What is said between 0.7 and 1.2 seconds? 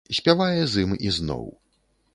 з ім